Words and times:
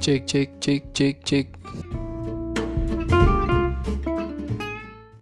check 0.00 0.26
check 0.26 0.48
check 0.60 0.82
check 0.94 1.24
check. 1.24 1.46